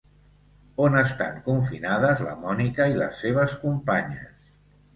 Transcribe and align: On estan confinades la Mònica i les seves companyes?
On 0.85 0.97
estan 1.01 1.37
confinades 1.49 2.25
la 2.29 2.35
Mònica 2.47 2.89
i 2.95 2.99
les 3.03 3.23
seves 3.27 3.57
companyes? 3.69 4.53